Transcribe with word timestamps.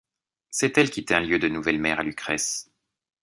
C'est 0.49 0.79
elle 0.79 0.89
qui 0.89 1.05
tient 1.05 1.19
lieu 1.19 1.37
de 1.37 1.47
nouvelle 1.47 1.79
mère 1.79 1.99
à 1.99 2.03
Lucrèce. 2.03 2.71